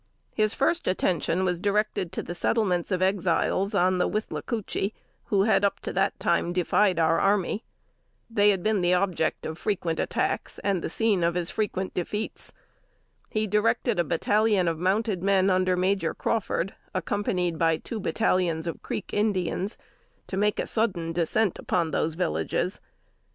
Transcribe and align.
His 0.33 0.55
first 0.55 0.87
attention 0.87 1.45
was 1.45 1.59
directed 1.59 2.11
to 2.13 2.23
the 2.23 2.33
settlements 2.33 2.89
of 2.89 3.03
Exiles 3.03 3.75
on 3.75 3.99
the 3.99 4.09
Withlacoochee 4.09 4.93
who 5.25 5.43
had 5.43 5.63
up 5.63 5.79
to 5.81 5.93
that 5.93 6.19
time 6.19 6.51
defied 6.53 6.97
our 6.97 7.19
army. 7.19 7.63
They 8.27 8.49
had 8.49 8.63
been 8.63 8.81
the 8.81 8.95
object 8.95 9.45
of 9.45 9.59
frequent 9.59 9.99
attacks, 9.99 10.57
and 10.63 10.81
the 10.81 10.89
scene 10.89 11.23
of 11.23 11.37
as 11.37 11.51
frequent 11.51 11.93
defeats. 11.93 12.51
He 13.29 13.45
directed 13.45 13.99
a 13.99 14.03
battalion 14.03 14.67
of 14.67 14.79
mounted 14.79 15.21
men 15.21 15.51
under 15.51 15.77
Major 15.77 16.15
Crawford, 16.15 16.73
accompanied 16.95 17.59
by 17.59 17.77
two 17.77 17.99
battalions 17.99 18.65
of 18.65 18.81
Creek 18.81 19.13
Indians, 19.13 19.77
to 20.25 20.35
make 20.35 20.57
a 20.59 20.65
sudden 20.65 21.13
descent 21.13 21.59
upon 21.59 21.91
those 21.91 22.15
villages. 22.15 22.81